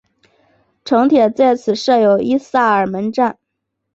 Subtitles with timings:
[0.83, 3.37] 城铁在此设有伊萨尔门站。